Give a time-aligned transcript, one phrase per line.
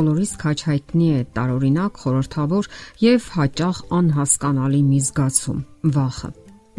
[0.00, 2.68] բոլորիս քաչ հայտնի է տարօրինակ, խորթավոր
[3.04, 5.58] եւ հաճախ անհասկանալի մի զգացում՝
[5.96, 6.30] վախը։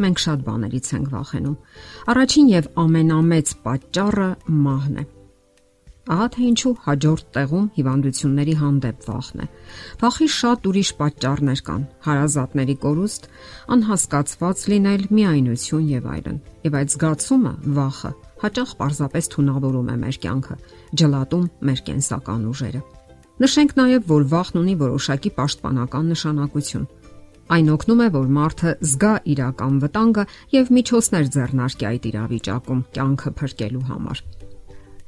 [0.02, 1.56] Մենք շատ բաներից ենք վախենում։
[2.12, 4.30] Առաջին եւ ամենամեծ պատճառը
[4.66, 5.04] մահն է։
[6.12, 9.46] Ահա թե ինչու հաջորդ տեղում հիվանդությունների հանդեպ վախն է։
[10.02, 13.28] Վախի շատ ուրիշ պատճառներ կան՝ հարազատների կորուստ,
[13.76, 20.58] անհասկացված լինել, միայնություն եւ այլն։ Եվ այդ զգացումը, վախը, հաճախ պարզապես թունավորում է մեր կյանքը,
[20.98, 22.82] ջլատում մեր կենսական ուժերը։
[23.42, 26.82] Նշենք նաև, որ վախն ունի որոշակի պաշտպանական նշանակություն։
[27.52, 33.82] Այն օգնում է, որ մարդը զգա իրական վտանգը եւ միջոցներ ձեռնարկի այդ իրավիճակում կյանքը փրկելու
[33.88, 34.22] համար։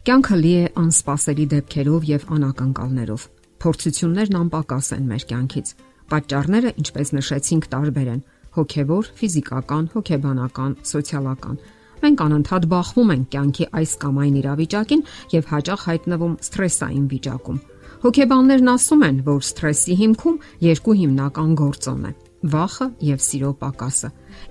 [0.09, 3.29] Կյանքը լի է անսպասելի դեպքերով եւ անակնկալներով։
[3.65, 5.71] Փորձություններն անպակաս են մեր կյանքից։
[6.11, 8.25] Պատճառները, ինչպես նշեցինք, տարբեր են՝
[8.59, 11.63] հոգեվոր, ֆիզիկական, հոգեբանական, սոցիալական
[12.05, 17.63] մենք անընդհատ բախվում ենք կյանքի այս կամ այն իրավիճակին եւ հաճախ հայտնվում սթրեսային վիճակում։
[18.05, 22.11] Հոգեբաններն ասում են, որ սթրեսի հիմքում երկու հիմնական գործոն է՝
[22.53, 24.11] վախը եւ սիրո պակասը։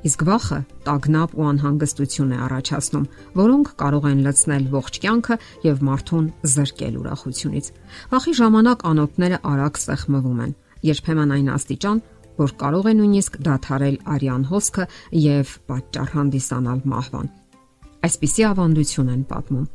[0.10, 3.06] Իսկ վախը տագնապ ու անհանգստություն է առաջացնում,
[3.38, 5.38] որոնք կարող են լցնել ողջ կյանքը
[5.70, 7.70] եւ մարդուն զրկել ուրախությունից։
[8.16, 10.58] Վախի ժամանակ անոթները արագ սեղմվում են,
[10.90, 12.04] երբեմն այն աստիճան,
[12.42, 14.90] որ կարող է նույնիսկ դադարել արյան հոսքը
[15.30, 17.34] եւ պատճառ հանդիսանալ մահվան։
[18.04, 19.68] Այսպիսի ավանդություն են պատմում։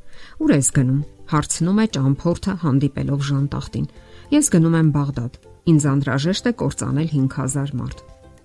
[0.44, 0.98] Ուր ես գնում։
[1.32, 3.86] Հարցնում է ճամփորդը հանդիպելով Ժանտախտին։
[4.34, 5.38] Ես գնում եմ Բաղդադ։
[5.72, 8.02] Ինձ անդրաժեշտ է կործանել 5000 մարդ։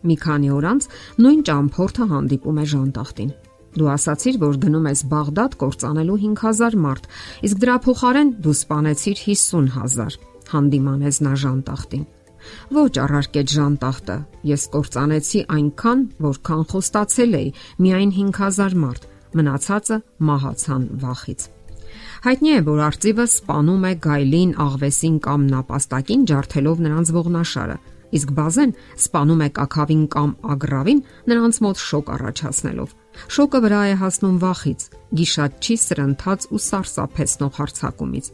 [0.08, 0.88] Մի քանի օր անց
[1.24, 3.30] նույն ճամփորդը հանդիպում է Ժանտախտին։
[3.74, 7.08] Դու ասացիր, որ գնում ես Բաղդադ կործանելու 5000 մարդ,
[7.44, 10.20] իսկ դրա փոխարեն դու սպանեցիր 50000։
[10.54, 12.04] Հանդիմանեց նա Ժանտախտին։
[12.76, 14.18] Ոչ առարկեց Ժանտախտը։
[14.52, 17.50] Ես կործանեցի այնքան, որքան խոստացել էի,
[17.84, 19.98] միայն 5000 մարդ մնացածը
[20.30, 21.50] մահացան վախից։
[22.24, 27.78] Հայտնի է, որ արծիվը սپانում է գայլին, աղվեսին կամ նապաստակին ջարդելով նրանց ողնաշարը,
[28.14, 31.00] իսկ բազեն սپانում է կակավին կամ ագրավին
[31.30, 32.94] նրանց մոտ շոկ առաջացնելով։
[33.34, 34.86] Շոկը վրա է հասնում վախից,
[35.20, 38.30] գիշատ չի սրընթաց ու սարսափեցնող հարցակումից։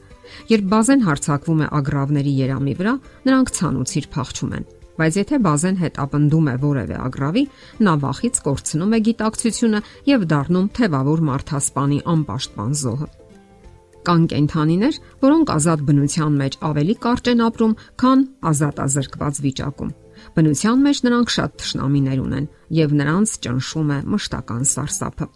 [0.54, 2.94] Երբ բազեն հարցակվում է ագրավների երամի վրա,
[3.28, 4.70] նրանք ցանուցիր փախչում են
[5.00, 7.44] բայց եթե բազեն հետապնդում է որևէ ագրավի,
[7.86, 9.80] նա վախից կորցնում է գիտակցությունը
[10.10, 13.10] եւ դառնում թևավոր մարդասպանի անպաշտպան զոհը։
[14.10, 19.94] Կան կենթանիներ, որոնք ազատ բնության մեջ ավելի կարճ են ապրում, քան ազատազրկված վիճակում։
[20.36, 22.50] Բնության մեջ նրանք շատ թշնամիներ ունեն
[22.80, 25.30] եւ նրանց ճնշում է մշտական սարսափը։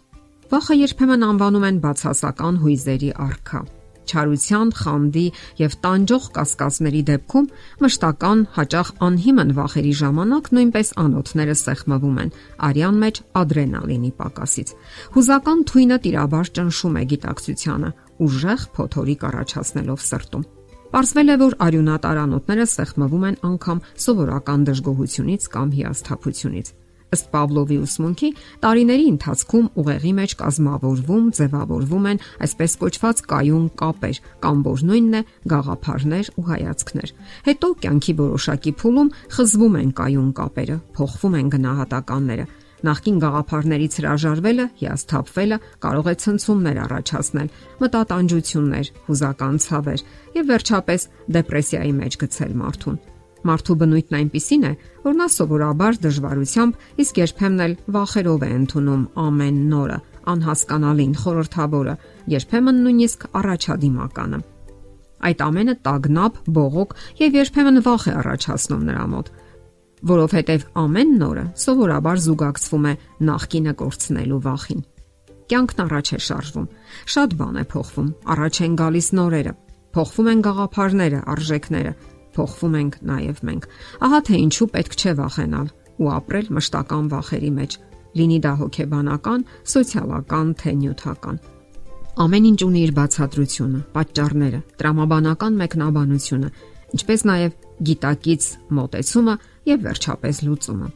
[0.52, 3.62] Վախը երբեմն անվանում են բացասական հույզերի արքա
[4.10, 5.24] չարության, խանդի
[5.60, 7.48] եւ տանջող կասկածների դեպքում
[7.84, 12.34] մշտական հաճախ անհիմն վախերի ժամանակ նույնպես անոթները սեղմվում են
[12.68, 14.74] արյան մեջ ադրենալինի պակասից։
[15.14, 17.90] Հուզական թույնը տիրաբար ճնշում է գիտակցությանը,
[18.24, 20.46] ուժեղ փոթորիկ առաջացնելով սրտում։
[20.94, 26.68] Պարզվել է, որ արյունատարանոթները սեղմվում են անգամ սովորական դժգոհությունից կամ հիասթափությունից։
[27.14, 28.30] Ըստ Պավլովի ուսմունքի,
[28.64, 35.22] տարիների ընթացքում ուղեղի մեջ կազմավորվում, ձևավորվում են այսպես կոչված կայուն կապեր, կամ որ նույնն է
[35.54, 37.14] գաղափարներ ու հայացքներ։
[37.48, 42.46] Հետո կյանքի որոշակի փուլում խզվում են կայուն կապերը, փոխվում են գնահատականները։
[42.84, 47.48] Նախքին գաղափարներից հրաժարվելը, հիասթափվելը կարող է ցնցումներ առաջացնել,
[47.80, 50.04] մտատանջություններ, հուզական ցավեր
[50.36, 53.02] եւ վերջապես դեպրեսիայի մեջ գցել մարդուն։
[53.44, 54.72] Մարդու բնույթն այնպիսին է,
[55.04, 59.98] որ նա սովորաբար դժվարությամբ, իսկ երբեմն էլ վախերով է ընդունում ամեն նորը,
[60.34, 61.94] անհասկանալին, խորթավորը,
[62.34, 64.40] երբեմն նույնիսկ առաջադիմականը։
[65.24, 69.30] Այդ ամենը տագնապ, բողոք եւ երբեմն վախ է առաջացնում նրա մոտ,
[70.04, 72.92] որովհետեւ ամեն նորը սովորաբար զուգակցվում է
[73.28, 74.82] նախկինը կորցնելու վախին։
[75.44, 76.66] Կյանքն առաջ է շարժվում։
[77.14, 79.52] Շատ բան է փոխվում։ Առաջ են գալիս նորերը։
[79.94, 81.92] Փոխվում են գաղափարները, արժեքները,
[82.34, 83.66] փոխվում ենք նաև մենք։
[84.04, 87.76] Ահա թե ինչու պետք չէ վախենալ ու ապրել մշտական վախերի մեջ,
[88.18, 89.44] լինի դա հոգեբանական,
[89.74, 91.38] սոցիալական թե նյութական։
[92.24, 96.50] Ամեն ինչ ունի իր բացատրությունը, պատճառները, տրամաբանական մեկնաբանությունը,
[96.94, 97.56] ինչպես նաև
[97.88, 98.44] գիտակից
[98.78, 99.34] մոտեցումը
[99.70, 100.90] եւ վերջապես լուծումը։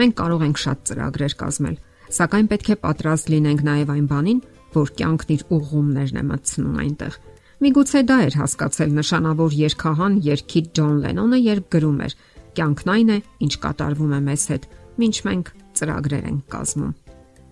[0.00, 1.76] Մենք կարող ենք շատ ծրագրեր կազմել,
[2.20, 4.40] սակայն պետք է պատրաստ լինենք նաև այն բանին,
[4.70, 7.18] որ կյանքն իր ուղումներն է մտցնում այնտեղ
[7.60, 12.12] Միգուցե դա էր հասկացել նշանավոր երկհան երկիչ Ջոն Լենոնը, երբ գրում էր.
[12.56, 14.62] Կյանքն այն է, ինչ կատարվում է մեզ հետ,
[15.04, 16.94] ինչ մենք ծրագրեր ենք կազմում։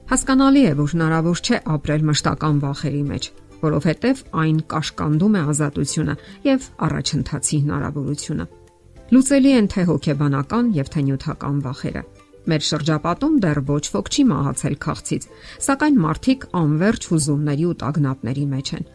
[0.09, 3.29] Հասկանալի է, որ հնարավոր չէ ապրել մշտական վախերի մեջ,
[3.69, 6.15] որովհետև այն կաշկանդում է ազատությունը
[6.49, 8.47] եւ առաջընթացի հնարավորությունը։
[9.13, 12.03] Լուծելի են թե հոգեբանական եւ թե նյութական վախերը։
[12.49, 15.29] Մեր շրջապատում դեռ ոչ ոք չի մահացել քաղցից,
[15.69, 18.89] սակայն մարդիկ անverջ հուզումների ու տագնապների մեջ են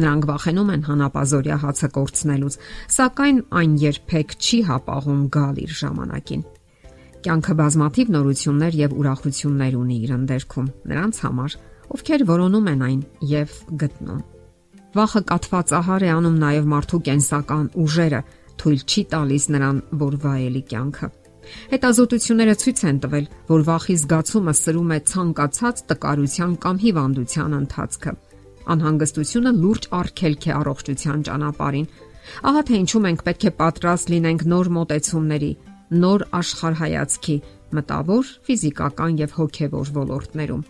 [0.00, 2.56] Նրանք վախենում են հանապազորյա հացը կորցնելուց,
[2.96, 6.44] սակայն այն երբեք չի հապաղում գալ իր ժամանակին։
[7.20, 11.56] Կյանքը բազմաթիվ նորություններ եւ ուրախություններ ունի իր ընդերքում նրանց համար,
[11.90, 13.00] ովքեր որոնում են այն
[13.30, 14.22] եւ գտնում։
[14.90, 18.20] Վախը կատված ահար է անում նաեւ մարդու կենսական ուժերը,
[18.60, 21.10] թույլ չի տալիս նրան, որ վայելի կյանքը։
[21.70, 28.12] Հետազոտությունները ցույց են տվել, որ վախի զգացումը սրում է ցանկացած տկարության կամ հիվանդության ընթացքը։
[28.70, 31.86] Անհանգստությունը լուրջ արգելք է առողջության ճանապարհին։
[32.50, 35.52] Ահա թե ինչու մենք պետք է պատրաստ լինենք նոր մոտեցումների,
[36.00, 37.36] նոր աշխարհայացքի,
[37.80, 40.62] մտավոր, ֆիզիկական եւ հոգեվոր ոլորտներում։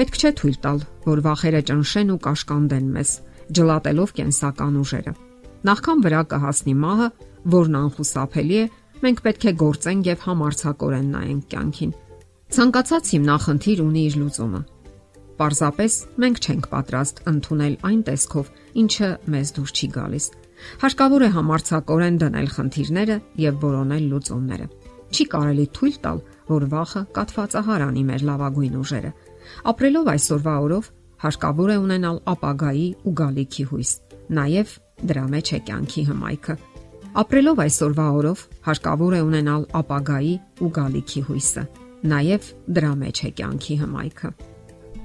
[0.00, 3.10] Պետք չէ թույլ տալ, որ վախերը ճնշեն ու կաշկանդեն մեզ,
[3.58, 5.14] ջլատելով կենսական ուժերը։
[5.70, 7.08] Նախքան վրա կհասնի մահը,
[7.54, 8.66] որն անխուսափելի է,
[9.04, 11.92] մենք պետք է գործենք եւ համարցակորեն նայենք կյանքին։
[12.50, 14.60] Ցանկացած հիմնախնդիր ունի իր լուծումը։
[15.40, 18.48] Պարզապես մենք չենք պատրաստ ընդունել այն տեսքով,
[18.80, 20.26] ինչը մեզ դուր չի գալիս։
[20.82, 24.66] Հարկավոր է համարցակորեն դնել խնդիրները եւ որոնել լուծումները։
[25.10, 26.20] Չի կարելի թույլ տալ,
[26.50, 29.12] որ վախը կատվածահար անի մեր լավագույն ուժերը։
[29.72, 30.90] Ապրելով այսօրվա օրով
[31.24, 33.90] հարկավոր է ունենալ ապագայի ու գալիքի հույս։
[34.40, 34.76] Նաև
[35.10, 36.58] դրա մեջ է կյանքի հմայքը։
[37.24, 41.66] Ապրելով այսօրվա օրով հարկավոր է ունենալ ապագայի ու գալիքի հույսը։
[42.12, 44.30] Նաև դրա մեջ է կյանքի հմայքը։